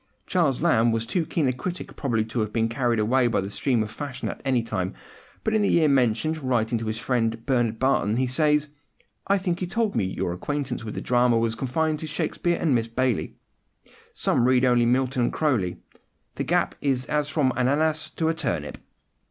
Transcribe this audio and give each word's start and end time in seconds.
Charles 0.25 0.63
Lamb 0.63 0.91
was 0.91 1.05
too 1.05 1.27
keen 1.27 1.47
a 1.47 1.53
critic 1.53 1.95
probably 1.95 2.25
to 2.25 2.39
have 2.39 2.51
been 2.51 2.67
carried 2.67 2.99
away 2.99 3.27
by 3.27 3.39
the 3.39 3.51
stream 3.51 3.83
of 3.83 3.91
fashion 3.91 4.29
at 4.29 4.41
any 4.43 4.63
time; 4.63 4.95
but 5.43 5.53
in 5.53 5.61
the 5.61 5.69
year 5.69 5.87
mentioned, 5.87 6.39
writing 6.41 6.79
to 6.79 6.87
his 6.87 6.97
friend 6.97 7.45
Bernard 7.45 7.77
Barton, 7.77 8.17
he 8.17 8.25
says: 8.25 8.69
"I 9.27 9.37
think 9.37 9.61
you 9.61 9.67
told 9.67 9.95
me 9.95 10.05
your 10.05 10.33
acquaintance 10.33 10.83
with 10.83 10.95
the 10.95 11.01
drama 11.01 11.37
was 11.37 11.53
confined 11.53 11.99
to 11.99 12.07
Shakespeare 12.07 12.57
and 12.59 12.73
Miss 12.73 12.87
Baillie: 12.87 13.35
some 14.11 14.45
read 14.47 14.65
only 14.65 14.87
Milton 14.87 15.21
and 15.25 15.31
Croly. 15.33 15.77
The 16.33 16.45
gap 16.45 16.73
is 16.81 17.05
as 17.05 17.29
from 17.29 17.51
an 17.51 17.67
ananas 17.67 18.09
to 18.15 18.27
a 18.27 18.33
turnip." 18.33 18.79